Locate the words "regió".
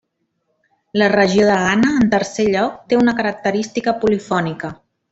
1.13-1.45